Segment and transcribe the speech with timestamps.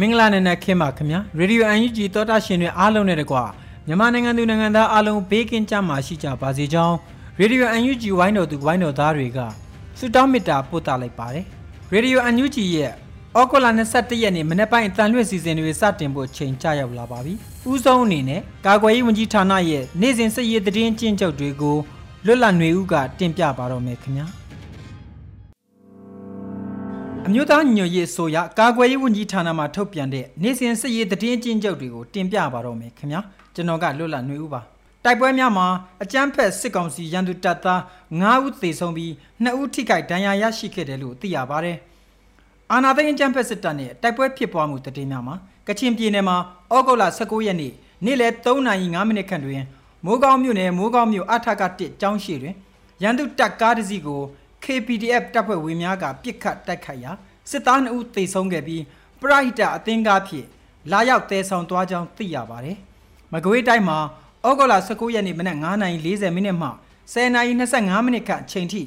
[0.00, 3.36] မင်္ဂလာနံနက်ခင်းပါခင်ဗျာရေဒီယိုအန်ယူဂျီသောတာရှင်တွေအားလုံးနဲ့တကွ
[3.86, 6.96] မြန်မာနိုင်ငံသူနိုင်ငံသားအားလုံးဘေးကင်းကြမှာရှိကြပါစေကြောင်း
[7.40, 9.38] ရေဒီယိုအန်ယူဂျီဝိုင်းတော်သူဝိုင်းတော်သားတွေက
[9.98, 11.44] ဆုတောင်းမေတ္တာပို့သလိုက်ပါတယ်
[11.92, 12.92] ရေဒီယိုအန်ယူဂျီရဲ့
[13.38, 17.34] ဩဂုတ်လ22ရက်နေ့မနေ့ပိုင်းအတန်လွင့်စီစဉ်တွေစတင်ဖို့ချိန်ချရောက်လာပါပြီ။
[17.70, 21.76] ဦးဆုံးအနေနဲ့ကာကွယ်ရေးဝန်ကြီးဌာနရဲ့နေ့စဉ်စစ်ရေးသတင်းကျဉ်းချုပ်တွေကို
[22.26, 24.28] လွတ်လပ်နေဦးကတင်ပြပါတော့မယ်ခင်ဗျာ။
[27.28, 33.20] အမျိုးသားညွတ်ရေးဆိုရကာကွယ်ရေးဝန်ကြီးဌာနမှထုတ်ပြန်တဲ့နေ့စဉ်စစ်ရေးသတင်းကျဉ်းချုပ်တွေကိုတင်ပြပါတော့မယ်ခင်ဗျာ
[33.54, 34.60] ကျွန်တော်ကလွတ်လပ်နေဦးပါ
[35.04, 35.66] တိုက်ပွဲများမှာ
[36.02, 39.10] အကြမ်းဖက်စစ်ကောင်စီရန်သူတပ်သား9ဦးသေဆုံးပြီး
[39.44, 41.78] 2ဦးထိခိုက်ဒဏ်ရာရရှိခဲ့တယ်လို့သိရပါတယ်
[42.70, 45.34] အာနာသိန်းအကြမ်းဖက်စစ်တပ်နဲ့တိုက်ပွဲဖြစ်ပွားမှုတည်င်းများမှာ
[45.68, 46.36] ကချင်ပြည်နယ်မှာ
[46.74, 47.72] ဩဂုတ်လ19ရက်နေ့
[48.04, 49.62] နေ့လယ်3:05မိနစ်ခန့်တွင်
[50.06, 52.54] မိုးကောင်းမြို့နယ်မိုးကောင်းမြို့အထက1ကျောင်းရှိတွင်
[53.02, 54.20] ရန်သူတပ်ကားတစ်စီးကို
[54.64, 57.12] KPDF တပ်ဖွဲ့ဝင်များကပြစ်ခတ်တိုက်ခိုက်ရာ
[57.50, 58.82] စစ်သား2ဦးသေဆုံးခဲ့ပြီး
[59.20, 60.46] ပရဟိတအသင်းကားဖြင့်
[60.90, 62.76] လာရောက်တဲဆောင်သွားကြောင်းသိရပါတယ်။
[63.32, 63.98] မကွေးတိုင်းမှာ
[64.46, 65.58] ဩဂုတ်လ19ရက်နေ့မနက်
[65.94, 66.68] 9:40မိနစ်မှ
[67.14, 68.82] 10:25မိနစ်ခန့်အချိန်ထိ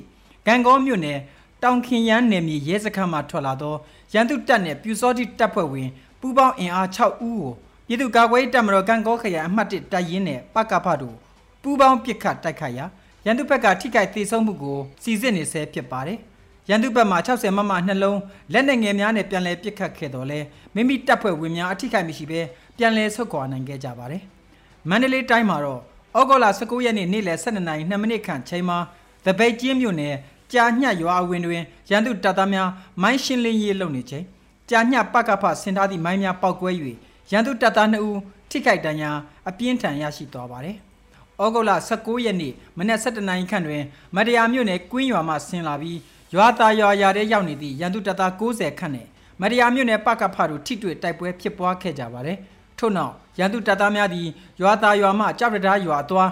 [0.47, 1.19] ဂံကောမြို့နယ်
[1.63, 3.75] တောင်ခင်ရန်နယ်မြေရဲစခန်းမှထွက်လာသော
[4.13, 5.89] ရန်သူတပ်နှင့်ပြူစောတိတပ်ဖွဲ့ဝင်
[6.19, 7.39] ပူးပေါင်းအင်အား6ဦးကို
[7.87, 11.15] ပြည်သူ့ကာကွယ်ရေးတပ်မတော်ကံကောခရိုင်အမှတ်1တပ်ရင်းနဲ့ပကဖတို့
[11.61, 12.85] ပူးပေါင်းပစ်ခတ်တိုက်ခိုက်ရာ
[13.25, 16.19] ရန်သူဘက်ကထိခိုက်သေးဆုံးမှုကိုစီစစ်နေဆဲဖြစ်ပါတယ်။
[16.69, 18.19] ရန်သူဘက်မှ60မမနှလုံး
[18.53, 20.39] လက်နက်ငယ်များနဲ့ပြန်လည်ပစ်ခတ်ခဲ့တော့လဲ
[20.75, 22.41] မိမိတပ်ဖွဲ့ဝင်များအထိခိုက်မရှိဘဲ
[22.77, 24.21] ပြန်လည်ဆုတ်ခွာနိုင်ခဲ့ကြပါတယ်။
[24.89, 25.81] မန္တလေးတိုင်းမှာတော့
[26.17, 28.77] ဩဂုတ်လ19ရက်နေ့နေ့လယ်12နာရီ2မိနစ်ခန့်ချိန်မှာ
[29.25, 30.15] တပိတ်ကျင်းမြို့နယ်
[30.53, 32.69] ကြာညှက်ရွာအဝင်တွင်ရန်သူတပ်သားများ
[33.01, 34.25] မိုင်းရှင်းလင်းရေးလုပ်နေချိန်
[34.69, 36.69] ကြာညှက်ပကဖဆင်ထားသည့်မိုင်းများပောက်ကွဲ၍
[37.31, 38.19] ရန်သူတပ်သား2ဦး
[38.49, 39.11] ထိခိုက်ဒဏ်ရာ
[39.49, 40.77] အပြင်းထန်ရရှိသွားပါတယ်။
[41.43, 43.83] ဩဂုတ်လ19ရက်နေ့မနက်7:00နာရီခန့်တွင်
[44.15, 45.99] မတရားမြို့နယ်ကွင်းရွာမှဆင်းလာပြီး
[46.35, 49.07] ရွာသားရွာရာထဲရောက်နေသည့်ရန်သူတပ်သား90ခန့်နဲ့
[49.41, 52.37] မတရားမြို့နယ်ပကဖတို့ထိတွေ့တိုက်ပွဲဖြစ်ပွားခဲ့ကြပါတယ်။
[52.79, 54.27] ထို့နောက်ရန်သူတပ်သားများသည်
[54.61, 56.31] ရွာသားရွာမှကြောက်တရားရွာသွား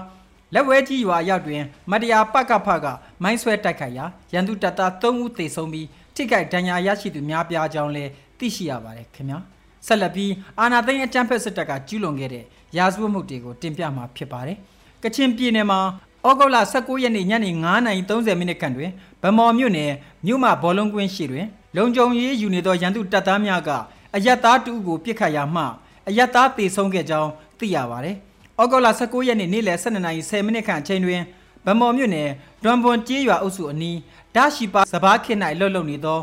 [0.54, 2.86] လက်ဝဲကြီးရွာရောက်တွင် မတရားပကဖက
[3.24, 9.40] မိုင်းဆွဲတိုက်ခိုက်ရာရန်သူတပ်သား3ဦးသေဆုံးပြီးထိခိုက်ဒဏ်ရာရရှိသူများပြားကြောင်းလည်းသိရှိရပါတယ်ခင်ဗျာ
[9.88, 12.46] ဆက်လက်ပြီးအာနာသိန်းအကြမ်းဖက်စစ်တပ်ကကျူးလွန်ခဲ့တဲ့
[12.78, 14.58] ရာဇဝတ်မှုတွေကိုတင်ပြမှာဖြစ်ပါတယ်။
[15.04, 15.80] ကချင်ပြည်နယ်မှာ
[16.28, 17.52] ဩဂုတ်လ19ရက်နေ့ညနေ
[17.92, 18.92] 9:30မိနစ်ခန့်တွင်
[19.22, 19.92] ဗမော်မြို့နယ်
[20.26, 23.70] မြို့မဘောလုံးကွင်းရှိတွင်လုံခြုံရေးယူနေသောရန်သူတပ်သားများက
[24.16, 25.64] အယက်သားတူကိုပြစ်ခတ်ရာမှ
[26.08, 28.16] အယက်သားတေဆုံးခဲ့ကြောင်းသိရပါတယ်။
[28.62, 31.22] ဩဂုတ်လ19ရက်နေ့နေ့လယ်12:10မိနစ်ခန့်အချိန်တွင်
[31.66, 32.30] ဗမော်မြို့နယ်
[32.64, 33.98] ဒွမ်ဘွန်ကျေးရွာအုပ်စုအနီး
[34.36, 36.20] ဒါရှိပါစဘာခေ၌လှုပ်လှုပ်နေသော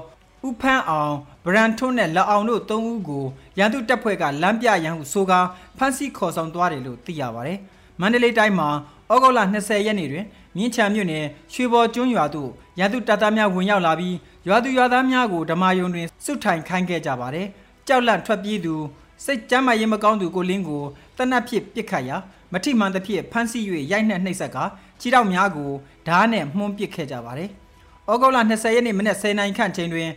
[0.49, 1.15] ဥဖန်းအောင်
[1.45, 3.25] ဗရန်ထွန်းနဲ့လက်အောင်တို့၃ဦးကို
[3.59, 5.41] ရန်သူတပ်ဖွဲ့ကလမ်းပြရန်ဟုဆိုကာ
[5.79, 7.59] ဖမ်းဆီးခေါ်ဆောင်သွားတယ်လို့သိရပါတယ်။
[8.01, 8.69] မန္တလေးတိုင်းမှာ
[9.13, 14.17] ဩဂုတ်လ20ရက်နေ့တွင်မြင်းချံမြို့နယ်ရွှေဘော်ကျွန်းရွာသို့ရန်သူတပ်သားများဝင်ရောက်လာပြီး
[14.49, 17.47] ရွာသူရွာသားများကိုဓမာယုံတွင်စုထိုင်ခိုင်းခဲ့ကြပါတယ်။
[17.87, 18.75] ကြောက်လန့်ထွက်ပြေးသူ
[19.25, 20.83] စိတ်ကြမ်းမာရေးမကောင်းသူကိုလင်းကို
[21.17, 22.17] တနတ်ဖြစ်ပစ်ခတ်ရာ
[22.53, 24.59] မထိမှန်သဖြင့်ဖမ်းဆီး၍ရိုက်နှက်နှိပ်စက်က
[25.01, 25.71] ခြေထောက်များကို
[26.09, 27.51] ဓားနဲ့မှုန်းပစ်ခဲ့ကြပါတယ်။
[28.11, 30.09] ဩဂုတ်လ20ရက်နေ့မနက်10:00နာရီခန့်ချိန်တွင်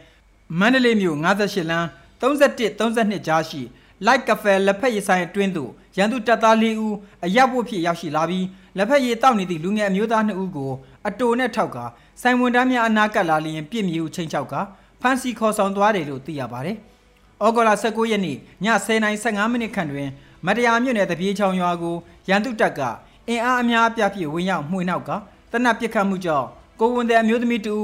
[0.60, 1.88] မန္တလေးမြို့58လမ်း
[2.22, 3.62] 31 32ကြားရှိ
[4.06, 6.95] လိုက်ကဖဲလက်ဖက်ရည်ဆိုင်အတွင်းသို့ ရန်သူတပ်သား၄ဦး
[7.25, 8.45] အရက်ဖို့ဖြစ်ရောက်ရှိလာပြီး
[8.78, 10.72] လက်ဖက်ရည်တောက်နေသည့်လူငယ်အမျိုးသား2ဦးကို
[11.07, 11.78] အတိုနဲ့ထောက်က
[12.22, 14.54] ဆိုင်ဝန်တန်းများအနာကပ်လာလျင်ပြစ်မြူချင်းချောက်က
[15.01, 16.78] ဖမ်းဆီးခေါ်ဆောင်သွားတယ်လို့သိရပါတယ်။
[17.44, 20.10] ဩဂုတ်လ19ရက်နေ့ည10:15မိနစ်ခန့်တွင်
[20.45, 21.96] မတရားမြို့နယ်တပြေးချောင်းရွာကို
[22.30, 22.81] ရန်သူတပ်က
[23.28, 25.12] အင်အားအများအပြားဖြင့်ဝင်ရောက်မှွေနောက်က
[25.51, 26.48] တနက်ပစ်ခတ်မှုကြောင့်
[26.80, 27.75] ကိုဝန်တဲ့အမျိုးသမီးတူ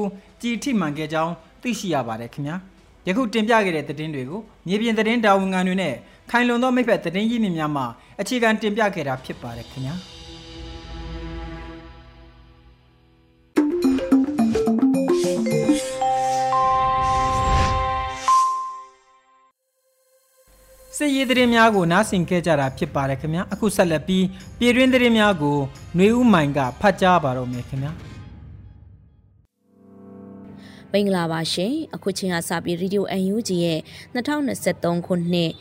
[0.41, 2.55] ကြည်ထိမှန်ခဲ့ကြောင်းသိရှိရပါတယ်ခင်ဗျာ။
[3.07, 5.93] ယခုတင်ပြခဲ့တဲ့သတင်းတွေကိုမြေပြင်သတင်းတာဝန်ခံတွေနဲ့
[6.31, 7.85] ခိုင်လုံသောမိဖက်သတင်းရင်းမြစ်များမှာ
[8.21, 9.95] အခြေခံတင်ပြခဲ့တာဖြစ်ပါတယ်ခင်ဗျာ။
[21.01, 24.25] စစ်ရေးသတင်းများကိုနားဆင်ခဲ့ကြတာဖြစ်ပါတယ်ခင်ဗျာအခုဆက်လက်ပြီး
[24.59, 25.57] ပြည်တွင်းသတင်းများကို
[25.95, 27.91] ຫນွေဦးမိုင်ကဖတ်ကြားပါတော့မယ်ခင်ဗျာ
[30.91, 33.79] မင်္ဂလာပါရှင်အခုချိန်ကစပြီး Radio UNG ရဲ့
[34.15, 35.51] 2023ခုနှစ်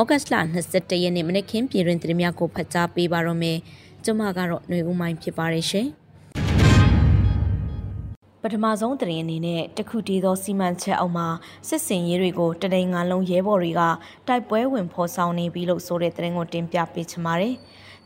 [0.00, 0.34] ဩဂတ်လ
[0.68, 3.58] 21ရက်နေ့မနေ့ကပြည်တွင်သတင်းများကိုဖတ်ကြားပေးပါတော့မယ်
[4.04, 5.88] ကျွန်မကတော့ຫນွေဦးမိုင်းဖြစ်ပါတယ်ရှင်
[8.42, 11.28] ပထမဆုံးသတင်းအနေနဲ့တခုတည်းသောစီမံချက်အောက်မှာ
[11.68, 13.82] စစ်စင်ရေးတွေကိုတတိန်ငါလုံးရဲဘော်တွေက
[14.28, 17.54] တိုက်ပွဲဝင်ဖော်ဆောင်နေပြီလို့ဆိုတဲ့သတင်းကိုတင်ပြပေးချင်ပါတယ်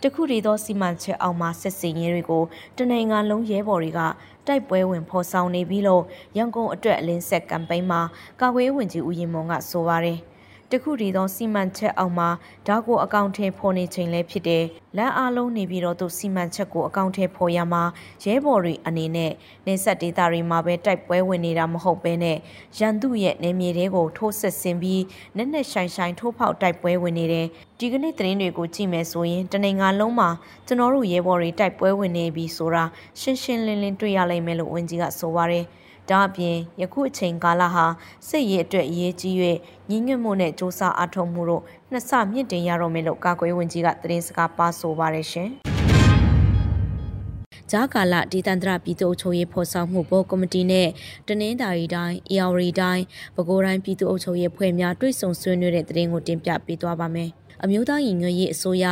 [0.02, 2.42] တခုတည်းသောစီမံချက်အောက်မှာစစ်စင်ရေးတွေကို
[2.78, 4.00] တနိန်ငါလုံးရဲဘော်တွေက
[4.46, 6.02] တိုက်ပွဲဝင်ဖော်ဆောင်နေပြီလို့
[6.36, 8.00] ရန်ကုန်အတွက်အလင်းဆက်ကမ်ပိန်းမှာ
[8.40, 10.20] ကာကွယ်ဝင်ကြီးဦးရင်မွန်ကဆိုပါတယ်။
[10.72, 12.28] တခုတည်းသောစီမံချက်အောက်မှာ
[12.66, 14.64] ဓာတ်ကိုအကောင့်ထဲဖော်နေချိန်လည်းဖြစ်တယ်။
[14.96, 17.82] လမ်းအားလုံးနေပြီးတော့သူစီမံချက်ကိုအကောင့်ထဲဖော်ရမှာ
[18.24, 19.32] ရဲဘော်တွေအနေနဲ့
[19.66, 22.38] နေဆက်ဒေတာတွေမှာပဲတိုက်ပွဲဝင်နေတာမဟုတ်ဘဲနဲ့
[22.78, 25.02] ရန်သူရဲ့နေမြေတွေကိုထိုးဆက်ဆင်ပြီး
[25.36, 27.46] နက်နက်ရှိုင်ရှိုင်ထိုးဖောက်တိုက်ပွဲဝင်နေတယ်။
[27.78, 30.28] ဒီကနေ့သတင်းတွေကိုကြည့်မယ်ဆိုရင်တနင်္ဂနွေလုံးမှာ
[30.66, 32.84] ကျွန်တော်တို့ရဲဘော်တွေတိုက်ပွဲဝင်နေပြီဆိုတာ
[33.20, 35.66] ရှင်းရှင်းလင်းလင်းတွေ့ရလိမ့်မယ်လို့ဝန်ကြီးကဆိုပါရယ်။
[36.10, 37.84] ဒါအပြင်ယခုအချိန်ကာလဟာ
[38.28, 39.36] စစ်ရေးအတွက်အရေးကြီး၍
[39.90, 45.50] ညီညွတ်မှုနဲ့စ조사အထောက်မှုတို့နှစ်ဆမြင့်တင်ရတော့မယ်လို့ကာကွယ်ဝင်ကြီးကသတင်းစကားပါဆိုပါရရှင်
[47.70, 50.88] ဂျာကာလဒေသန္တရပြည်သူ့အုပ်ချုပ်ရေးဖော်ဆောင်မှုဘောကော်မတီနဲ့
[51.28, 53.02] တနင်္သာရီတိုင်း၊အေရဝတီတိုင်း၊
[53.34, 57.30] ပဲခူးတိုင်းပြည်သူ့အုပ်ချုပ်ရေးဖွဲ့များတွဲဆုံဆွေးနွေးတဲ့သတင်းကိုတင်ပြပေးသွားပါမယ်။
[57.64, 58.86] အမျိုးသားရင်ငွေရေးအစိုးရ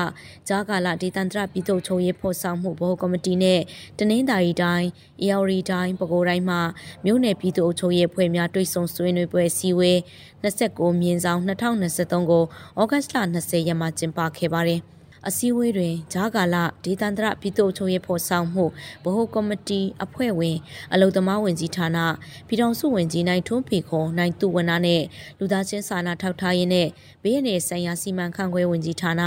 [0.49, 3.61] ဂျာကာလာဒေသန္တရပြည်သူ့ချုပ်ရေးဖော်ဆောင်မှုဗဟိုကော်မတီနဲ့
[3.99, 4.87] တနင်္သာရီတိုင်း၊
[5.21, 6.61] အေရဝတီတိုင်း၊ပဲခူးတိုင်းမှာ
[7.05, 9.99] မြို့နယ်ပြည်သူ့ချုပ်ရေးဖွဲ့များတွိတ်ဆုံဆွေးနွေးပွဲစည်းဝေး
[10.43, 12.45] 29မြင်းဆောင်2023ကို
[12.81, 14.83] ဩဂတ်လ20ရက်မှာကျင်းပခဲ့ပါတယ်။
[15.29, 18.65] အစည်းအဝေးတွင်ဂျာကာလဒေသန္တရပြည်သူ့ချုပ်ရေးဖော်ဆောင်မှု
[19.05, 20.57] ဗဟိုကော်မတီအဖွဲ့ဝင်
[20.93, 21.99] အလုံသမားဝင်ကြီးဌာန
[22.47, 25.03] ပြည်ထောင်စုဝင်ကြီးနိုင်ထွန်းဖေခွန်နိုင်သူဝနာနဲ့
[25.39, 26.89] လူသားချင်းစာနာထောက်ထားရေးနဲ့
[27.23, 29.23] ဘေးရန်ဆိုင်ရာစီမံခန့်ခွဲဝင်ကြီးဌာန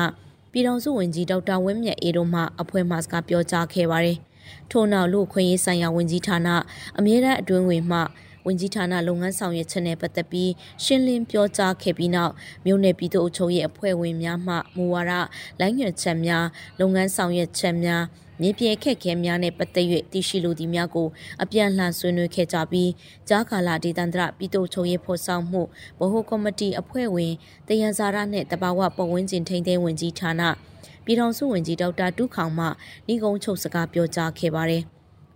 [0.52, 4.18] ပြည်ထောင်စုဝန်ကြီးဒေါက်တာဝင်းမြတ်အေတို့မှအဖွဲ့မှစကားပြောကြားခဲ့ပါတယ်။
[4.72, 6.48] ထို့နောက်လူခွင့်ရေးဆိုင်ရာဝန်ကြီးဌာန
[6.98, 8.00] အမြဲတမ်းအတွင်းဝင်မှ
[8.46, 10.52] ဝင်ကြီးဌာနလုပ်ငန်းဆောင်ရွက်ချက်နဲ့ပတ်သက်ပြီး
[10.84, 12.34] ရှင်းလင်းပြောကြားခဲ့ပြီးနောက်
[12.66, 15.14] မြို့နယ်ပြည်သူ့အုပ်ချုပ်ရေးအဖွဲ့ဝင်များမှမူဝါဒ
[15.60, 16.46] လိုင်းညွှန်ချက်များ
[16.80, 18.04] လုပ်ငန်းဆောင်ရွက်ချက်များ
[18.42, 21.08] မြေပြေခက်ခဲများနဲ့ပတ်သက်၍တရှိလူသည်များကို
[21.44, 22.92] အပြန်လှန်ဆွေးနွေးခဲ့ကြပြီး
[23.30, 25.62] ကြားကာလဒေသန္တရပြည်သူ့ချုပ်ရေးဖော်ဆောင်မှု
[26.00, 27.34] ဗဟိုကော်မတီအဖွဲ့ဝင်
[27.68, 30.42] တယံဇာရနှင့်တဘာဝပတ်ဝန်းကျင်ထိန်းသိမ်းဝင်ကြီးဌာန
[31.06, 32.66] ပြည်ထောင်စုဝန်ကြီးဒေါက်တာတူးခေါင်မှ
[33.14, 34.84] ဤကုန်းချုပ်စကားပြောကြားခဲ့ပါတယ်။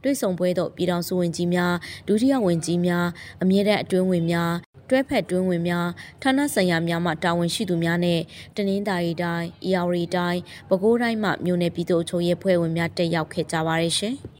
[0.08, 1.74] တွေ့ဆုံပွဲသို့ပြည်ထောင်စုဝန်ကြီးများ
[2.08, 3.06] ဒုတိယဝန်ကြီးများ
[3.44, 4.54] အမြဲတမ်းအတွင်းဝင်များ
[4.90, 5.88] တွဲဖက်တွင်းဝင်များ
[6.22, 8.20] ဌာနဆိုင်ရာများမှတာဝန်ရှိသူများနဲ့
[8.56, 10.40] တနင်္သာရီတိုင်း၊အေရဝတီတိုင်း၊
[10.70, 14.16] ပဲခူးတိုင်းမှမြို့နယ်ပြည်သူ့အုပ်ချုပ်ရေးဖွဲ့ဝင်များတက်ရောက်ခဲ့ကြပါရရှင်။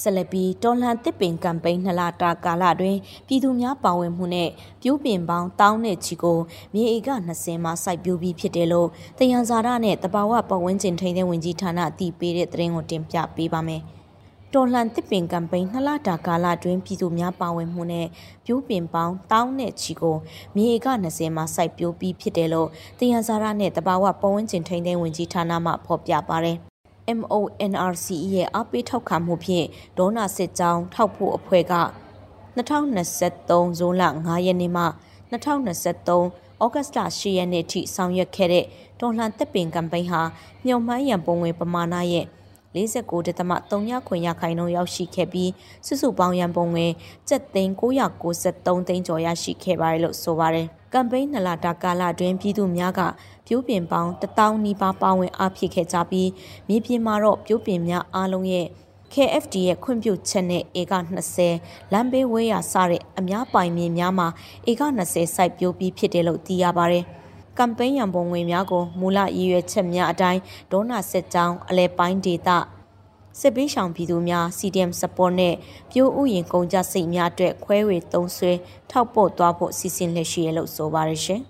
[0.00, 2.96] ဆက်လက်ပြီးတော်လှန်တစ်ပင်ကမ်ပိန်းနှစ်လတာကာလတွင်
[3.26, 4.50] ပြည်သူများပါဝင်မှုနဲ့
[4.82, 6.38] ပြိုးပင်ပေါင်းတောင်းတဲ့ချီကို
[6.74, 8.88] မြေဧက20မှာစိုက်ပျိုးပြီးဖြစ်တယ်လို့
[9.18, 13.82] တယံဇာရနဲ့တဘာဝပတ်ဝန်းကျင်ထိန်းသိမ်းဝင်ကြီးဌာနအသိပေးတဲ့သတင်းကိုတင်ပြပေးပါမယ်။
[14.54, 18.06] တော်လှန်တစ်ပင်ကမ်ပိန်းနှစ်လတာကာလတွင်ပြည်သူများပါဝင်မှုနဲ့
[18.44, 20.16] ပြိုးပင်ပေါင်းတောင်းတဲ့ချီကို
[20.56, 22.68] မြေဧက20မှာစိုက်ပျိုးပြီးဖြစ်တယ်လို့
[22.98, 26.58] တယံဇာရနဲ့တဘာဝပတ်ဝန်းကျင်ထိန်းသိမ်းဝင်ကြီးဌာနမှဖော်ပြပါရယ်။
[27.18, 29.66] MONRCE ရဲ့အားပေးထောက်ခံမှုဖြင့်
[29.98, 31.74] ဒေါနာစစ်ကြောင်းထောက်ဖို့အဖွဲ့က
[32.56, 34.84] 2023ဇွန်လ9ရက်နေ့မှ
[35.32, 35.34] 2023
[36.62, 38.64] ဩဂတ်လ10ရက်နေ့ထိဆောင်ရွက်ခဲ့တဲ့
[39.00, 40.22] တော်လှန်သက်ပင်ကမ်ပိန်းဟာ
[40.66, 42.26] မြုံမှန်းရန်ပုံငွေပမာဏရဲ့
[42.74, 45.50] 49.3ခွင်ရခိုင်နှုန်းရောက်ရှိခဲ့ပြီး
[45.86, 46.86] စုစုပေါင်းရန်ပုံငွေ
[47.28, 53.00] 7,993သိန်းကျော်ရရှိခဲ့ပါတယ်လို့ဆိုပါတယ်။ ကမ်ပိန်းနလတာကာလတွင်ပြည်သူများက
[53.46, 56.30] ပြိုးပင်ပေါင်း1000နီးပါးပါဝင်အားဖြည့်ခဲ့ကြပြီး
[56.68, 58.66] မြေပြင်မှာတော့ပြိုးပင်များအားလုံးရဲ့
[59.12, 60.94] KFD ရဲ့ခွင့်ပြုချက်နဲ့ဧက
[61.44, 64.28] 20လမ်းဘေးဝဲရစတဲ့အများပိုင်မြေများမှာ
[64.70, 67.04] ဧက20စိုက်ပျိုးပြီးဖြစ်တယ်လို့သိရပါတယ်။
[67.58, 70.40] ကမ်ပိန်းရန်ပုံငွေများကိုမူလရည်ရွယ်ချက်များအတိုင်း
[70.72, 72.48] ဒေါနာစစ်ကြောင်းအလဲပိုင်းဒေသ
[73.40, 75.54] စစ်ပေးဆောင်ပြည်သူများ CDM support နဲ့
[75.90, 78.52] ပြိုးဥယျင်ကုန်ကြစိတ်များအတွက်ခွဲဝေသုံးဆွဲ
[78.90, 81.40] ထောက်ပို့သွားဖို့စီစဉ်လက်ရှိရလို့ဆိုပါရရှင်။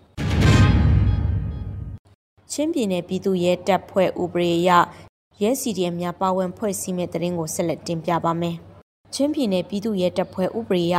[2.52, 4.70] ချင်းပြည်နယ်ပြည်သူ့ရဲတပ်ဖွဲ့ဥပဒေအရ
[5.42, 8.56] ရဲ CDM များပါဝင်ဖွဲ့စည်းမဲ့တရင်ကိုဆက်လက်တင်ပြပါမယ်။
[9.14, 10.96] ချင်းပြည်နယ်ပြည်သူ့ရဲတပ်ဖွဲ့ဥပဒေအရ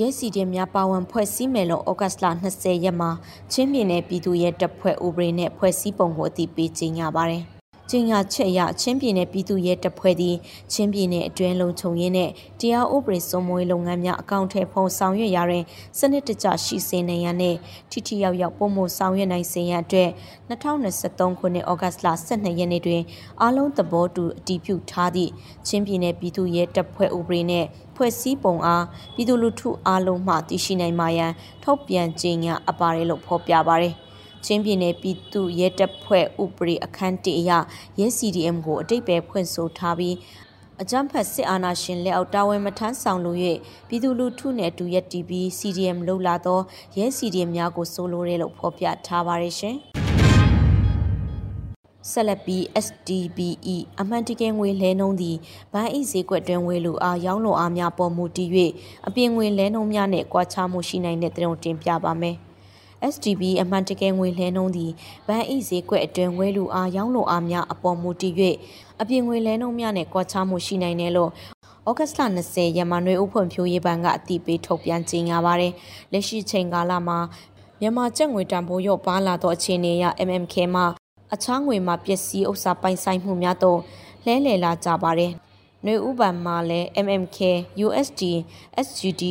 [0.00, 3.10] ရဲစီတင်များပါဝင်ဖွဲ့စည်းမယ်လို့ဩဂတ်လ20ရက်မှာ
[3.52, 7.44] ချင်းပြည်နယ်ပြည်သူ့ရဲတပ်ဖွဲ့ဥပဒေနဲ့ဖွဲ့စည်းပုံကိုအတည်ပြုကြေညာပါတယ်။
[7.90, 10.36] ကျင်းရချက်ရချင်းပြည်နယ်ပြည်သူ့ရဲတပ်ဖွဲ့သည်
[10.72, 12.30] ချင်းပြည်နယ်အတွင်းလုံခြုံရေးနဲ့
[12.60, 15.64] တရားဥပဒေစိုးမိုးရေးလုပ်ငန်းများအကောင့်ထဲဖုံဆောင်ရွက်ရာတွင်
[15.98, 17.58] စနစ်တကျရှိစေနိုင်ရန်နှင့်
[17.90, 20.10] ထိထိရောက်ရောက်ပုံမှုဆောင်ရွက်နိုင်စေရန်အတွက်
[20.48, 23.02] 2023ခုနှစ်ဩဂတ်လ12ရက်နေ့တွင်
[23.40, 25.30] အားလုံးသဘောတူအတည်ပြုထားသည့်
[25.68, 27.66] ချင်းပြည်နယ်ပြည်သူ့ရဲတပ်ဖွဲ့ဥပဒေနှင့်
[27.96, 33.94] ဖွဲ့စည်းပုံအားပြည်သူလူထုအားလုံးမှသိရှိနိုင်မှာရန်ထုတ်ပြန်ကြေညာအပ်ပါတယ်လို့ဖော်ပြပါတယ်။
[34.44, 37.52] ချင်းပြည်နယ်ပြည်သူ့ရဲတပ်ဖွဲ့ဥပဒေအခန်း1အရ
[37.98, 40.16] ရဲ CDM ကိုအတိတ်ပဲဖွင့်ဆိုထားပြီး
[40.82, 43.38] အကြမ်းဖက်စစ်အာဏာရှင်လက်အောက်တာဝန်မထမ်းဆောင်လို့၍
[43.88, 46.60] ပြည်သူလူထုနဲ့အတူရက်တီပြီး CDM လှုပ်လာသော
[46.96, 49.76] ရဲ CDM များကိုဆိုလိုတယ်လို့ဖော်ပြထားပါတယ်ရှင်။
[52.10, 55.36] ဆက်လက်ပြီး SDBE အမှန်တကယ်ငွေလဲနှုံးသည်
[55.72, 58.50] ဘဏ်ဤဈေးကွက်တွင်ဝယ်လိုအားရောင်းလိုအားများပေါ်မူတည်၍
[59.06, 62.36] အပြင်ငွေလဲနှုံးများနဲ့ကွာခြားမှုရှိနိုင်တဲ့တုံတင်ပြပါမယ်။
[63.12, 64.92] STB အမှန်တကယ်ငွေလဲနှုန်းသည်
[65.26, 68.34] ဘဏ်၏ဈေးကွက်အတွင်းဝယ်လူအားရောင်းလိုအားများအပေါ်မူတည်၍
[69.00, 71.30] အပြင်ငွေလဲနှုန်းများနဲ့ကွာခြားမှုရှိနိုင်တယ်လို့
[71.88, 75.72] ဩဂတ်လ20ရက်မှာနှွေဦးဖွံ့ဖြိုးရေးဘဏ်ကအတိပေးထုတ်ပြန်ကြေညာပါတယ်။
[76.12, 77.18] လက်ရှိချိန်ကာလမှာ
[77.80, 80.84] မြန်မာကျပ်ငွေတန်ဖိုးရော့ပါလာသောအခြေအနေအရ MMK မှာ
[81.34, 83.80] အခြားငွေမှာပစ္စည်းဥစ္စာပိုင်ဆိုင်မှုများတော့
[84.26, 85.32] လဲလှယ်လာကြပါတယ်။
[85.84, 87.38] နှွေဥပံမှာလည်း MMK,
[87.86, 88.22] USD,
[88.86, 89.24] SGD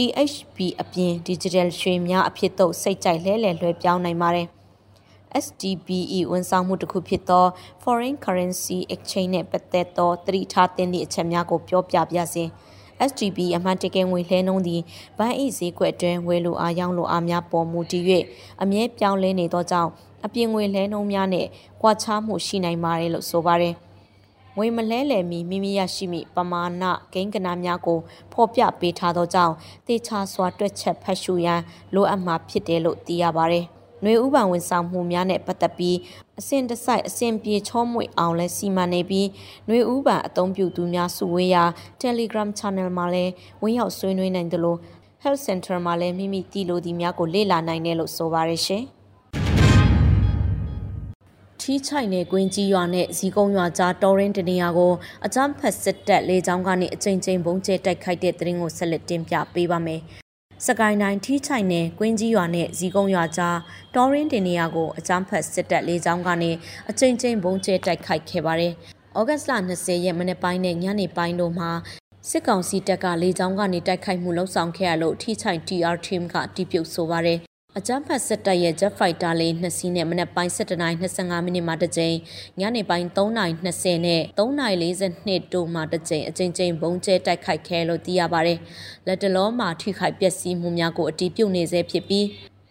[0.00, 4.46] THB အပြင် Digital ရွှေများအဖြစ်သို့စိတ်ကြိုက်လဲလှယ်လွှဲပြောင်းနိုင်ပါတယ်။
[5.44, 7.46] SDBE ဝန်ဆောင်မှုတစ်ခုဖြစ်သော
[7.82, 12.44] Foreign Currency Exchange နဲ့ပတ်သက်သောသတိထားသင့်သည့်အချက်များကိုပြောပြပြစေ။
[13.08, 14.82] SDB အမှန်တကယ်ငွေလှဲနှုန်းသည်
[15.18, 18.04] ဘဏ်၏ဈေးကွက်တွင်ဝယ်လိုအားရောင်းလိုအားများပေါ်မူတည်၍
[18.62, 19.90] အမြဲပြောင်းလဲနေသောကြောင့်
[20.24, 21.46] အပြင်ငွေလှဲနှုန်းများနဲ့
[21.82, 23.74] ကွာခြားမှုရှိနိုင်ပါတယ်လို့ဆိုပါတယ်။
[24.58, 27.98] ငွေမလဲလှယ်မီမိမိရရှိမိပမာဏဂိမ်းကနာများကို
[28.32, 29.54] ဖော်ပြပေးထားသောကြောင့်
[29.86, 31.60] တေချာစွာတွက်ချက်ဖတ်ရှုရန်
[31.94, 33.64] လိုအပ်မှာဖြစ်တယ်လို့သိရပါတယ်။
[34.04, 35.96] နှွေဥပံဝန်ဆောင်မှုများနဲ့ပတ်သက်ပြီး
[36.40, 39.28] အစဉ်တစိုက်အစဉ်ပြေချောမွေအောင်လဲစီမံနေပြီး
[39.68, 41.64] နှွေဥပံအသုံးပြုသူများစုဝေးရာ
[42.02, 44.78] Telegram Channel မှာလည်းဝင်ရောက်ဆွေးနွေးနိုင်တယ်လို့
[45.22, 48.84] Health Center မှာလည်းမိမိတည်လို့ဒီများကိုလေ့လာနိုင်တယ်လို့ဆိုပါရရှင်။
[51.62, 54.92] ထီးချိုင်နယ်ကွင်းကြီးရွာနဲ့ဇီကုံရွာကြားတော်ရင်းတနေရာကို
[55.26, 60.00] အကြမ်းဖက်စစ်တပ်လေကြောင်းကနေအကြိမ်ကြိမ်ဘုံကျဲတိုက်ခိုက်တဲ့တရင်ကိုဆက်လက်တင်ပြပေးပါမယ်။
[60.66, 63.58] စကိုင်းတိုင်းထီးချိုင်နယ်ကွင်းကြီးရွာနဲ့ဇီကုံရွာကြား
[63.94, 66.50] တော်ရင်းတနေရာကိုအကြမ်းဖက်စစ်တပ်လေကြောင်းကနေ
[66.90, 68.72] အကြိမ်ကြိမ်ဘုံကျဲတိုက်ခိုက်ခဲ့ပါတယ်။
[69.18, 71.70] ဩဂတ်လ20ရက်မနေ့ပိုင်းနဲ့ညနေပိုင်းတို့မှာ
[72.30, 77.47] စစ်ကောင်စီတပ်ကလေကြောင်းကနေတိုက်ခိုက်မှုလှုံ့ဆော်ခဲ့ရလို့ထိချိုင် TR team ကတီးပြုတ်ဆိုပါတယ်
[77.80, 82.16] အကြမ်းဖက်စစ်တပ်ရဲ့ Jet Fighter လေးနှစ်စီးနဲ့မနက်ပိုင်း7:25မိနစ်မှာတစ်ကြိမ်
[82.60, 88.58] ညနေပိုင်း3:20နဲ့3:42တို့မှာတစ်ကြိမ်အကြိမ်ကြိမ်ဘုံကျဲတိုက်ခိုက်ခဲလို့သိရပါတယ်။
[89.06, 92.24] လက်တလောမှာထိခိုက်ပျက်စီးမှုများကိုအတည်ပြုနေဆဲဖြစ်ပြီး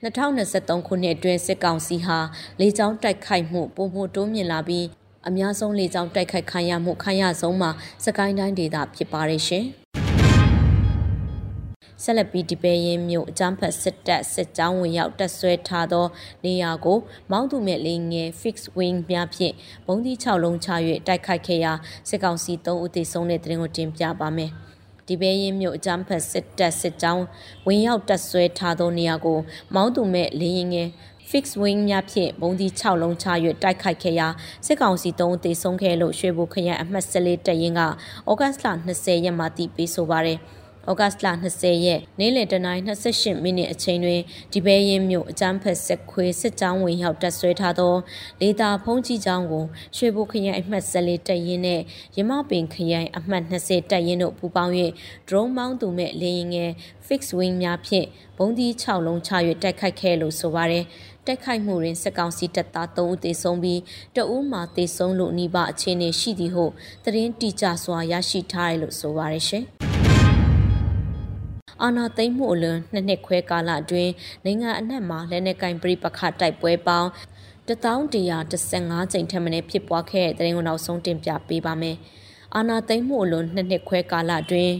[0.04, 2.20] 2023ခုနှစ်အတွင်းစစ်ကောင်စီဟာ
[2.60, 4.86] လေကြောင်းတိုက်ခိုက်မှုပုံမှုတိုးမြင့်လာပြီး
[5.28, 7.72] အများဆုံးလေကြောင်းတိုက်ခိုက်ခံရမှုခံရဆုံးမှာ
[8.06, 9.68] စကိုင်းတိုင်းဒေသဖြစ်ပါတယ်ရှင်။
[12.04, 16.06] ဆက်လက်ပြီးဒီပဲရင်မြို့အကြမ်းဖက်စစ်တပ်စစ်ကြောင်းဝင်ရောက်တပ်ဆွဲထားသော
[16.46, 16.98] နေရာကို
[17.32, 19.54] မောင်းသူမဲ့လေးငယ် fix wing များဖြင့်
[19.88, 20.70] ဘုံသီး6လုံးချ၍
[21.08, 21.74] တိုက်ခိုက်ခဲ့ရာ
[22.10, 24.52] စစ်ကောင်စီ3ဦးသေဆုံးတဲ့တဲ့ရင်ကိုတင်ပြပါမယ်။
[25.08, 27.24] ဒီပဲရင်မြို့အကြမ်းဖက်စစ်တပ်စစ်ကြောင်း
[27.68, 29.40] ဝင်ရောက်တပ်ဆွဲထားသောနေရာကို
[29.76, 30.90] မောင်းသူမဲ့လေးငယ်
[31.30, 33.28] fix wing များဖြင့်ဘုံဒီ6လုံးချ၍
[33.64, 34.28] တိုက်ခိုက်ခဲ့ရာ
[34.66, 37.88] စစ်ကောင်စီ3ဦးသေဆုံးခဲ့လို့ရွှေဘိုခရိုင်အမှတ်14တပ်ရင်းကဩ
[38.40, 40.40] ဂတ်လ20ရက်မှာတည်ပြီးဆိုပါရယ်။
[40.92, 42.80] ဩဂတ်လ20ရက်နေ့လယ်တနာရီ
[43.14, 44.22] 28မိနစ်အချိန်တွင်
[44.54, 47.96] ဒီပဲရင်မြို့အကြမ်းဖက်ဆက်ခွေစစ်ကြောင်းဝင်ရောက်တပ်ဆွဲထားသော
[48.42, 49.64] လေတာဖုံးကြီးကြောင်းကို
[49.98, 51.82] ရွှေဘိုခရိုင်အမှတ်14တပ်ရင်းနဲ့
[52.18, 54.74] ရမပင်ခရိုင်အမှတ်20တပ်ရင်းတို့ပူးပေါင်း၍
[55.28, 56.72] drone မောင်းသူမဲ့လေရင်ငယ်
[57.08, 59.32] fix wing များဖြင့်ဘုံဒီ6လုံးချ၍
[59.64, 60.86] တိုက်ခိုက်ခဲ့လို့ဆိုပါရယ်
[61.26, 63.82] တိုက်ခိုက်မှုတွင်စစ်ကောင်စီတပ်သား3ဦးသေဆုံးပြီး
[64.16, 66.66] တအူးမှသေဆုံးလို့နှိပါအခြေအနေရှိသည်ဟု
[67.04, 69.66] သတင်းတိကျစွာရရှိထားတယ်လို့ဆိုပါရရှင်။
[71.84, 74.12] အာဏာသိမ်းမှုအလွန်နှစ်နှစ်ခွဲကာလအတွင်း
[74.46, 77.10] နိုင်ငံအနှံ့မှာလက်နက်ကင်ပြိပခတိုက်ပွဲပေါင်း
[77.68, 81.98] 1115ကြိမ်ထက်မနည်းဖြစ်ပွားခဲ့တဲ့တဲ့ရင်ကိုနောက်ဆုံးတင်ပြပေးပါမယ်။
[82.56, 84.76] အာဏာသိမ်းမှုအလွန်နှစ်နှစ်ခွဲကာလအတွင်း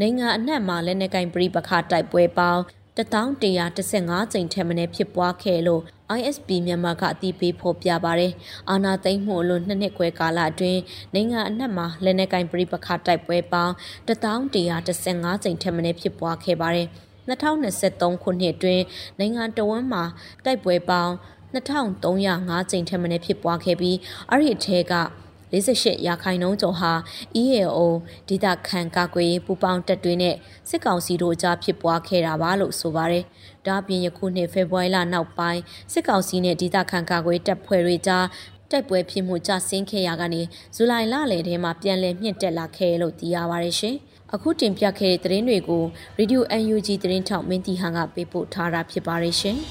[0.00, 2.62] နိုင်ငံအနှံ့မှာလက်နက်ကင်ပြိပခတိုက်ပွဲပေါင်း
[2.98, 5.82] 1115ကြိမ်ထက်မနည်းဖြစ်ပွားခဲ့လို့
[6.18, 8.32] ISP မြန်မာကအသိပေးဖော်ပြပါတယ်။
[8.70, 10.80] အာနာသိမ့်မှုအလွန်နှစ်နှစ်ခွဲကာလအတွင်း
[11.14, 13.74] နိုင်ငံအနှံ့မှာလက်နက်ကင်ပြိပခတိုက်ပွဲပေါင်း
[14.08, 16.88] 1115ကြိမ်ထက်မနည်းဖြစ်ပွားခဲ့ပါတယ်။
[17.28, 18.82] 2023ခုနှစ်အတွင်း
[19.18, 20.04] နိုင်ငံတော်ဝန်မှာ
[20.44, 21.12] တိုက်ပွဲပေါင်း
[21.54, 23.96] 2305ကြိမ်ထက်မနည်းဖြစ်ပွားခဲ့ပြီး
[24.30, 24.94] အဲ့ဒီအထက်က
[25.52, 26.92] 48ရာခိုင်နှုန်းကျော်ဟာ
[27.42, 27.78] EAO
[28.28, 30.34] ဒေသခံကာကွယ်ရေးပူးပေါင်းတပ်တွေနဲ့
[30.68, 33.24] စစ်ကောင်စီတို့ကြားဖြစ်ပွားခဲ့တာပါလို့ဆိုပါတယ်။
[33.66, 35.62] ဒါ့အပြင်ယခုနှစ်ဖေဖော်ဝါရီလနောက်ပိုင်း
[35.92, 38.26] စစ်ကောင်စီနဲ့ဒေသခံကာကွယ်တပ်ဖွဲ့တွေကြား
[38.70, 40.42] တိုက်ပွဲဖြစ်မှုကြဆင်းခဲ့ရကနေ
[40.76, 43.96] ဇူလိုင်လလယ်ထဲမှာပြန်လည်မြင့်တက်လာခဲ့လို့သိရပါတယ်ရှင်။
[44.34, 45.84] အခုတင်ပြခဲ့တဲ့သတင်းတွေကို
[46.18, 46.40] Radio
[46.72, 49.58] UNG သတင်းထောက်မင်းတီဟန်ကပေးပို့ထားတာဖြစ်ပါတယ်ရှင်။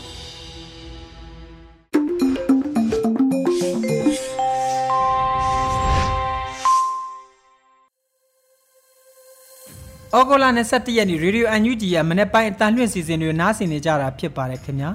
[10.15, 14.89] ဩဂုတ်လ21ရက်နေ့ရေဒီယို UNG ရဲ့မနေ့ပိုင်းအတန်လွင့်စီစဉ်တွေနားဆင်နေကြတာဖြစ်ပါတယ်ခင်ဗျာ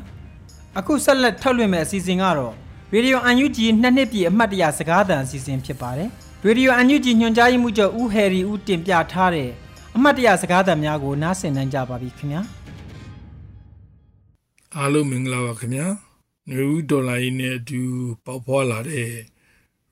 [0.78, 2.54] အခုဆက်လက်ထုတ်လွှင့်မယ့်အစီအစဉ်ကတော့
[2.95, 6.09] ရေဒီယို UNG နှစ်နှစ်ပြည့်အမှတ်တရစကားသံအစီအစဉ်ဖြစ်ပါတယ်
[6.45, 9.50] ရေဒီယို UNG ညွှန်ကြားရေးမှူးချုပ်ဦးဟယ်ရီဦးတင်ပြထားတဲ့
[9.97, 12.42] အမှတ်တရစကားသံများကိုနားဆင်နိုင်ကြပါပြီခင်ဗျာ
[14.76, 15.87] အားလုံးမင်္ဂလာပါခင်ဗျာ
[16.50, 17.81] နေဦးဒေါ်လာရင်းနဲ့အတူ
[18.25, 19.11] ပေါက်ဖွာလာတဲ့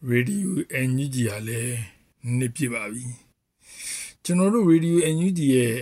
[0.08, 1.78] ရေဒီယို UNG ကလည်း
[2.36, 3.29] နှစ်ပြည့်ပါပြီ
[4.24, 5.76] ကျွန်တော်တို့ Radio NUG ရဲ့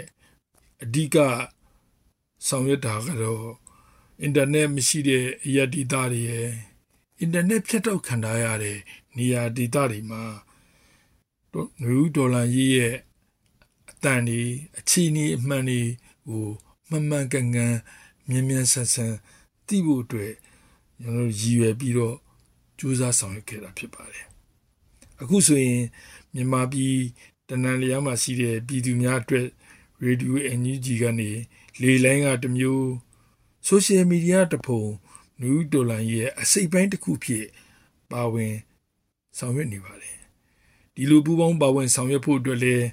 [0.83, 1.17] အဓိက
[2.47, 3.47] ဆောင်ရွက်တာကတော့
[4.23, 6.49] အင်တာနက်မရှိတဲ့အရာဒေတာတွေရဲ့
[7.21, 8.79] အင်တာနက်ဖြတ်တောက်ခံထားရတဲ့
[9.17, 10.23] နေရာဒေတာတွေမှာ
[11.83, 12.95] နယူးဒေါ်လာရေးရဲ့
[13.91, 14.43] အတန်တွေ
[14.79, 15.81] အခြေအနေအမှန်တွေ
[16.29, 16.45] ကို
[16.91, 17.75] မှန်မှန်ကန်ကန်
[18.29, 19.15] မြန်မြန်ဆန်ဆန်
[19.67, 20.33] သိဖို့အတွက်
[21.01, 22.17] ကျွန်တော်ရည်ရွယ်ပြီးတော့
[22.79, 24.27] ကြိုးစားဆောင်ရွက်ခဲ့တာဖြစ်ပါတယ်
[25.21, 25.83] အခုဆိုရင်
[26.35, 26.97] မြန်မာပြည်
[27.49, 29.47] တနန်လျားမှာရှိတဲ့ပြည်သူများအတွက်
[30.05, 31.31] ရေဒီယို NUG ကနေ
[31.81, 32.89] လေလိုင်းကတမျိုး
[33.67, 34.83] ဆိုရှယ်မီဒီယာတဖုံ
[35.41, 37.47] နယူးဒေါ်လာရဲ့အစိတ်ပိုင်းတစ်ခုဖြစ်
[38.11, 38.55] ပါဝင်
[39.39, 40.19] ဆောင်ရွက်နေပါတယ်
[40.95, 42.87] ဒီလိုပူးပေါင်းပါဝင်ဆောင်ရွက်ဖို့အတွက်လည်း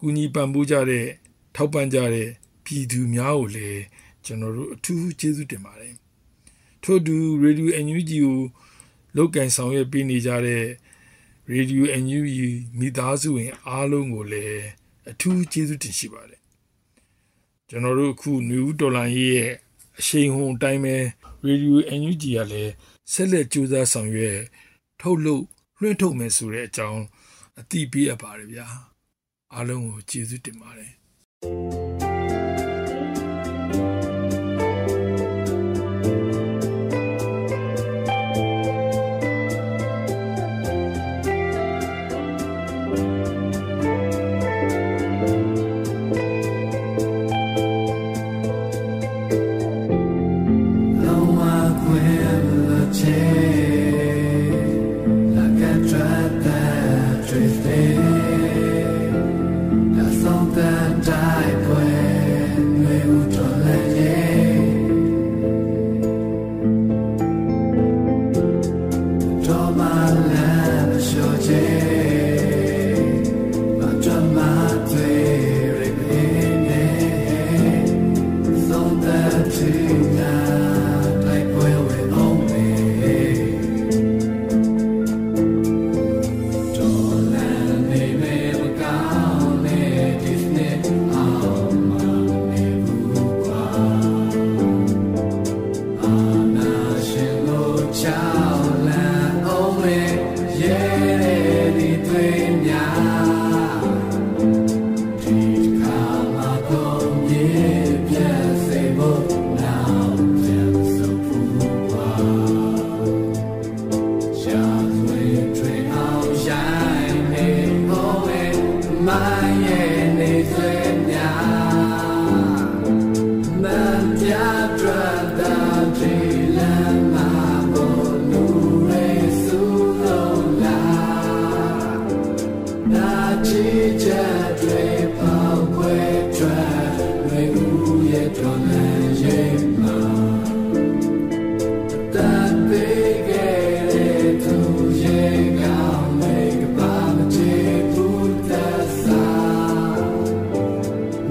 [0.00, 1.06] ကူညီပံ့ပိုးကြတဲ့
[1.54, 2.28] ထောက်ပံ့ကြတဲ့
[2.64, 3.82] ပြည်သူများကိုလည်း
[4.24, 5.94] ကျွန်တော်တို့အထူးကျေးဇူးတင်ပါတယ်
[6.82, 8.38] ထို့တူရေဒီယို NUG ကို
[9.16, 10.64] လောက်ကန်ဆောင်ရွက်ပေးနေကြတဲ့
[11.50, 12.38] ရေဒီယို NUG
[12.78, 14.64] မိသားစုဝင် အားလုံးကိုလည်း
[15.10, 16.40] အထူးကျေးဇူးတင်ရှိပါတယ်
[17.68, 19.48] ကျွန်တော်တို့အခု New Dollar ရဲ့
[19.98, 20.96] အရှိန်ဟုန်တိုင်းပဲ
[21.46, 22.72] ရေဒီယို NUG ကလည်း
[23.12, 24.38] ဆက်လက်ကြိုးစားဆောင်ရွက်
[25.00, 25.44] ထုတ်လုပ်
[25.80, 27.02] လွှင့်ထုတ်မယ်ဆိုတဲ့အကြောင်း
[27.60, 28.66] အသိပေးအပ်ပါတယ်ဗျာ
[29.54, 30.92] အားလုံးကိုကျေးဇူးတင်ပါတယ်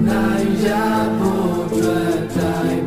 [0.05, 2.80] Najdzia poczekaj.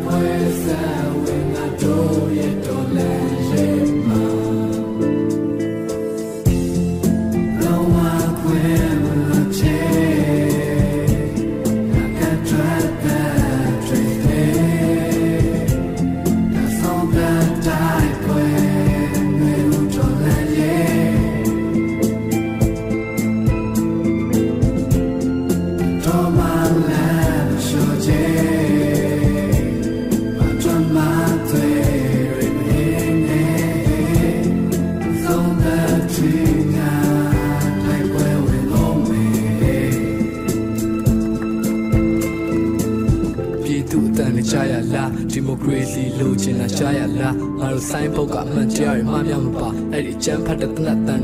[50.26, 51.23] ပါအဲ့ဒီခ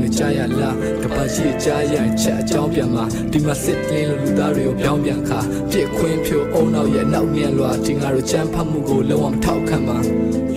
[1.21, 5.39] မ်းဖတ်တဲ့တနတ်တန်နဲ့ကြားရလားကပတ်ရှိကြားရချက်အကြောင်းပြန်မှာဒီမှာစစ်လင်းလို့လူသားတွေကိုပြောင်းပြန်ခါ
[5.71, 9.97] ပြစ်ခွင်းဖြိုအုံနောက်ရဲ့နောက်မြန်လွာဒီငါတို့ချမ်းဖတ်မှုကိုလုံးဝမထောက်ခံပါ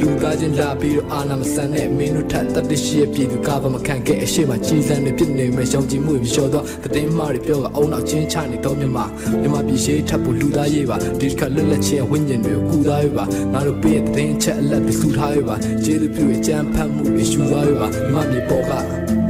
[0.00, 8.98] လူသားချင်းလာပြီးတော့အာနာမဆန်တဲ့မင်းတို့ထက်တတိရှိရဲ့ပြည်သူကဘာမခံခဲ့အရှိမကြီးစံနေဖြစ်နေမဲ့ရှောင်ကြည်မှုတွေလျှော်တော့တည်င်းမားတွေပြောကအုံနောက်ချင်းချနေတော့မြမ
[9.40, 19.23] မြမပြည်ရှိထပ်ဖို့လူသားရေးပါဒီတစ်ခါလွတ်လပ်ခြင်းဝိညာဉ်တွေကိုကူသားရေးပါငါတို့ပြည့်တဲ့တင်းချက်အလက်တွေစုထားရေးပါကျေးဇူးပြုရဲ့ကြမ်းဖတ်မှုတွေယူသားရေးပါမြမပြည်ပေါ်က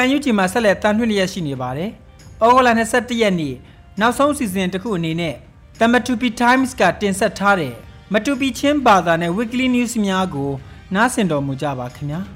[0.00, 1.90] ဗီဒီယိုအန်ယူဂျီမှာဆက်လက်တန်ထွင်လျက်ရှိနေပါတယ်။
[2.42, 3.54] ဩဂုတ်လ22ရက်နေ့
[4.00, 5.34] နောက်ဆုံးစီစဉ်တစ်ခုအနေနဲ့
[5.78, 7.74] The Matupi Times ကတင်ဆက်ထားတဲ့
[8.12, 10.50] မတူပီချင်းဘာသာနဲ့ Weekly News များကို
[10.94, 12.20] နားဆင်တော်မူကြပါခင်ဗျာ။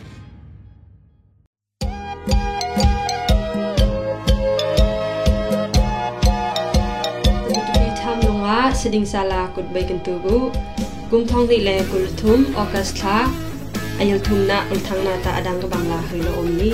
[7.54, 10.36] Tupi tham lunga siding sala kut bai kan tugu
[11.10, 13.16] kum thong di le kul thum august tha
[14.00, 16.72] ayal thum na ul thang na ta adang ka bangla hilo omni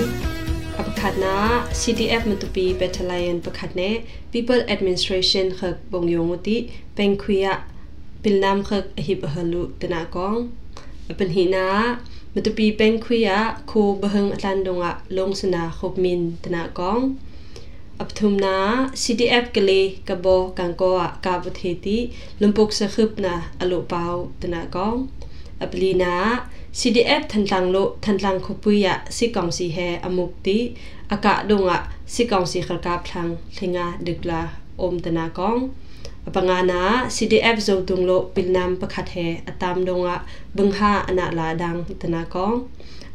[1.07, 1.39] ขัดนะ
[1.81, 3.91] CTF มันตุปีเปทลายนประขัดเน่
[4.33, 6.57] People Administration เขกบงยงอุติ
[6.95, 7.55] เป็นคุยะ
[8.21, 10.37] เป็นนามเขกอหิบอหลุตนากอง
[11.17, 11.69] เป็นหินะ
[12.33, 13.39] มันตุปีเป็นคุยะ
[13.71, 17.01] คูบะเฮงอตันดงอะลงสนาขบมินตนากอง
[18.01, 18.57] อับทุมนะ
[19.03, 19.73] CTF กะเล
[20.09, 21.99] กะบอกังกอะกาบเทติ
[22.41, 24.05] ลุมปุกสะคึบนะอลุเปา
[24.41, 24.97] ตนากอง
[25.61, 26.17] อับลีนา
[26.80, 30.58] CDF ทันลังโลทันลังขปุยะสิกองสีแฮอมุกติ
[31.12, 31.82] อากะดงอะ
[32.14, 34.42] สิกองสีขลกาพลังเทงาดึกลา
[34.82, 35.58] อมตนากอง
[36.26, 36.82] อปงานา
[37.16, 40.18] CDF โซตุงโลปิลนามประคัดแฮอตามดงอะ
[40.58, 42.56] บึงหาอนาลาดังตนากอง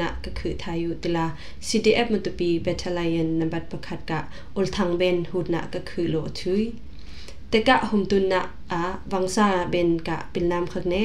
[0.00, 1.26] นะก็คือทายุติลา
[1.68, 4.20] CDF มันตุปี Battalion นัมบัดประคัดกะ
[4.56, 6.62] อุลทังเบนหุดนะก็คือโลทุย
[7.48, 10.96] แต่กะหุมตุนนะอาวังซาเบนกะปินนามขักเน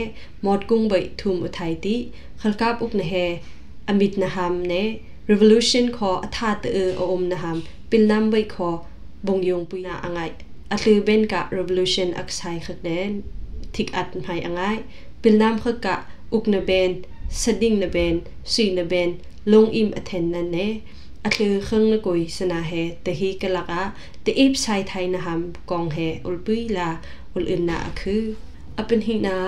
[0.46, 1.96] มอดกุ้งใบทุมอุทัยติ
[2.42, 3.14] ขลกาบอุกเนเฮ
[3.88, 4.74] อมิดนะฮัมเน
[5.33, 7.59] revolution ขออัฐาตเอออมนะฮาม
[7.91, 8.71] ปิลนำใบขอ
[9.27, 10.21] บงยงปุยนาอ่างไง
[10.73, 13.13] อัตือเบนกะ revolution อัศัยขักแดน
[13.75, 14.63] ทิกอัดไายอ่างไง
[15.23, 15.97] ปิลนำขักกะ
[16.33, 16.91] อุกนเบน
[17.41, 18.15] สดิ้งนเบน
[18.53, 19.11] สีนเบน
[19.53, 20.59] ลงอิมอเทนนันเน
[21.25, 23.83] อัตือเครื่องนกุยสนาเฮแต่ฮีกะละกะ
[24.23, 25.41] แต่อีบไซไทยนะฮาม
[25.71, 26.89] กองเฮอุลปุยลา
[27.35, 28.23] อุลอื่นนาคือ
[28.79, 29.39] อเป็นฮีนา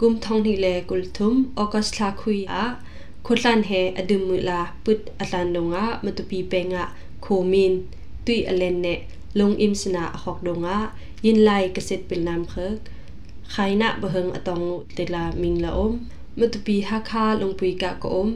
[0.00, 2.64] กุมทองฮิเลกุลทุมออกัสลาคุยอะ
[14.01, 14.61] บะเฮงอตอง
[14.93, 15.93] เตลามิงละอม
[16.39, 18.29] มตุปีฮักคาลงปุยกะกอม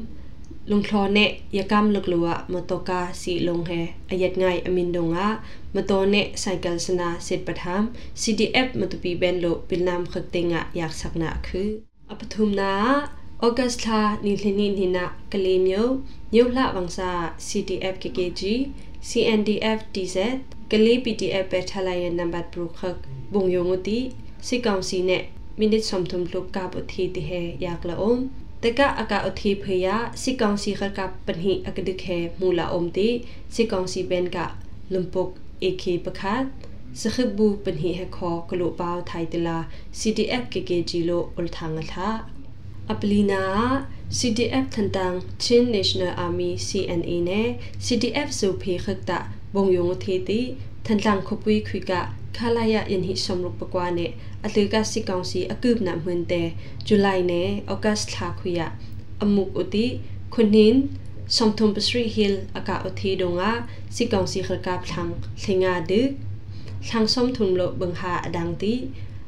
[0.69, 1.19] ลุงคลอเน
[1.57, 3.71] ยกำลุกลัวมตกาสีลงเฮ
[4.09, 5.27] อยัดไงอมินดงะ
[5.75, 7.83] มตเนไซเคิลสนาเสร็จประทาม
[8.21, 11.69] CDF มตุปีเบนโลปิลนามขกเตงะอยากสักนาคือ
[12.09, 12.73] อปทุมนา
[13.46, 15.94] ဩဂတ်စ်လာနီလနီနီနာကလေးမျိုး
[16.32, 17.10] မြို့လှဝန်စာ
[17.46, 18.42] CTF KKG
[19.08, 20.16] CNDF TZ
[20.70, 22.96] ကလေး PDF ပဲထလာရဲ့နံပါတ်ပရခက်
[23.32, 23.98] ဘုံယုံတီ
[24.46, 25.24] စီကောင်စီနဲ့
[25.58, 28.20] မိနစ်ဆုံထုံလုကပ်အထီတီဟဲရကလအုံး
[28.62, 29.88] တကအကအထီဖေယ
[30.22, 33.08] စီကောင်စီခကပနိအကဒိခဲမူလာအုံးတီ
[33.54, 34.38] စီကောင်စီဘန်က
[34.92, 36.42] လုံပုတ် AK ပခတ်
[37.00, 39.58] စခဘူပနိဟဲခေါကလုပောက်ထိုင်တလာ
[39.98, 42.08] CDF KKG လို့အုလ်ထန်ငါသာ
[42.91, 43.43] အပလီနာ
[44.17, 47.49] CDF ထန်တန်ချင်း National Army CNA နဲ့
[47.85, 49.19] CDF ဆိုဖေခက်တာ
[49.53, 50.41] ဘုံယုံထေတီ
[50.85, 51.91] ထန်တန်ခပွေးခွေက
[52.37, 54.07] ခလာယယန်ဟိစမရုပကွာနေ
[54.45, 56.49] အတေကစီကောင်စီအကုပ်နာမှန်တဲ့
[56.87, 58.61] ဇူလိုင်နဲ့ဩဂတ်လာခွေယ
[59.23, 59.85] အမုတ်ဥတီ
[60.33, 60.79] ခွနင်း
[61.37, 63.51] สมทุมปสรีฮิลอากาอุทีดงา
[63.95, 65.07] สิกองสีขลกาพลัง
[65.41, 66.09] เิงาดึก
[66.89, 68.73] ทางสมทุมโลบังหาอดังตี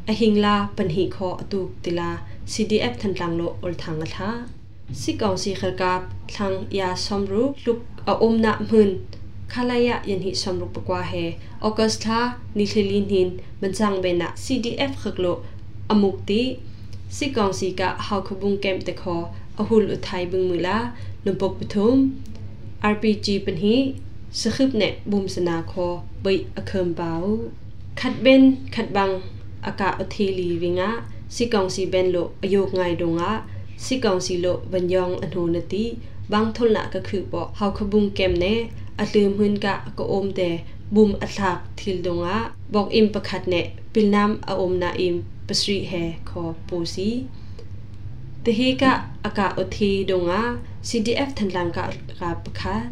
[0.08, 2.12] อหิงลาปันหิคออตุกติลา
[2.52, 4.31] CDF ทันตังโลอลทังกะทา
[5.00, 6.00] สิกองสีเขกับ
[6.37, 7.78] ทังยาสมรุลุก
[8.09, 8.90] อาอมนะมึน
[9.52, 11.12] คาลายะยันหิสมรุปกว่าเฮ
[11.62, 12.20] ออกัสทา
[12.59, 13.28] นิคลินหิน
[13.61, 15.26] มันจังเบนะ CDF เขกโล
[15.90, 16.42] อมุกติ
[17.16, 19.16] สิกองสีกะฮาวขบุงเกมตะคอ
[19.59, 20.78] อหุลอุทัยบึงมือละ
[21.24, 21.96] นุมปกปทุม
[22.92, 23.76] RPG ปนหิ
[24.38, 25.87] สคืบเนบุมสนาคอ
[26.22, 26.26] ใบ
[26.57, 27.12] อเคิมเบา
[28.00, 28.42] ขัดเบน
[28.74, 29.11] ขัดบัง
[29.66, 30.90] อากาศอทลีวิงะ
[31.35, 33.23] စီကောင်စီဘန်လို့အယုတ်ငိုင်တုံက
[33.85, 35.85] စီကောင်စီလို့ဗညောင်းအနှိုနတိ
[36.33, 38.55] ဘန်းထုလကခုပေါ်ဟောက်ခဘုံကမ်နေ
[39.01, 39.66] အလှမွန်းက
[39.99, 40.57] ကအိုမ်တဲ့
[40.95, 41.47] ဘုံအလှ
[41.79, 42.29] ထီလတုံက
[42.75, 45.16] ဘောက်အင်ပခတ်နေပိလနမ်အုံနာအင်
[45.49, 47.09] ပစရိဟဲခေါ်ပူစီ
[48.45, 48.85] တဟေက
[49.27, 50.33] အကအထီတုံက
[50.88, 51.79] CDF ထန်လန်က
[52.21, 52.85] ကပခတ်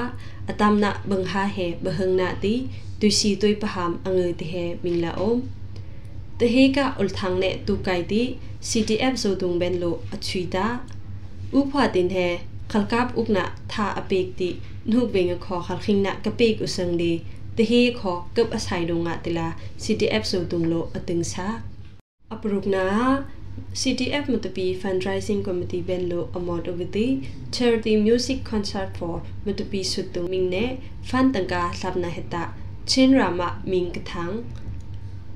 [22.74, 28.96] nalai ham nangai ata CTF Mutupi Fundraising Committee Benlo Amount of the Charity Music Concert
[28.96, 32.50] for Mutupi Sutu Mingne Fan Tangka Sabna Heta
[32.86, 34.44] Chin Rama Ming Kathang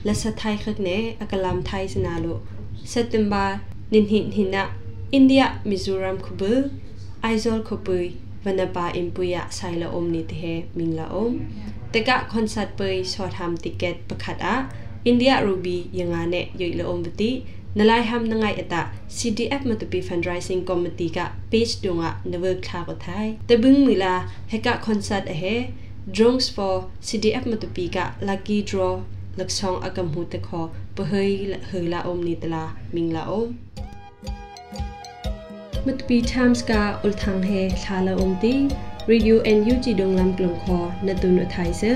[0.05, 2.41] Lasa Thai Khakne Akalam Thai Sinalo
[2.85, 4.71] September Ninhin Hina
[5.11, 6.71] India Mizoram Khubu
[7.23, 11.49] Aizol Khupui Vanapa Impuya Saila Om Ni Te Mingla Om
[11.93, 14.69] Teka Concert Pui Short Ham Ticket Pakhat A
[15.05, 17.47] India Ruby Yangane Yoila Om Bati
[17.79, 18.83] နလိုက်ဟမ်နငိုင်အတာ
[19.17, 21.19] CDF မတူပီ fundraising committee က
[21.51, 24.15] page တုံက never ခါကထိုင်တဘင်းမီလာ
[24.51, 25.55] ဟက်က concert အဟဲ
[26.17, 26.75] drones for
[27.07, 28.95] CDF မတူပီက lucky draw
[29.39, 31.25] လက်ဆောင်အကမှုတခေါ်ပဟိ
[31.69, 32.65] ဟိလာအုံးနီတလာ
[32.95, 33.49] မင်လာအုံး
[35.87, 38.55] မတူပီ times ကဥလထန်ဟဲလာလာအုံးတီ
[39.11, 41.93] radio and UG ဒုံလမ်ကလုံခေါ်နတုန်အထိုင်စံ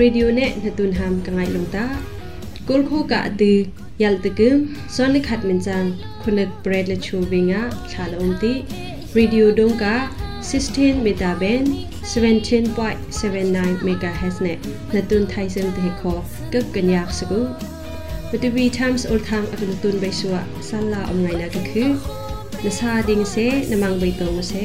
[0.00, 1.86] radio နဲ့နတုန်ဟမ်ကငိုင်လုံတာ
[2.68, 3.54] ကုလခိုကအတီ
[4.02, 4.60] yal tegum
[4.96, 5.88] solid khat min chang
[6.22, 8.52] khunak bread le chu winga chala umti
[9.16, 9.94] radio dong ka
[10.50, 11.68] 16 metaband
[12.12, 14.54] 17.79 megahertz ne
[14.94, 16.14] natun thai sem te kho
[16.54, 17.40] kap kan yak su bu
[18.44, 21.62] tu bi times all time akun tun bai suwa san la om ngai na ka
[21.70, 21.84] khu
[22.64, 24.64] na sa ding se namang bai tong se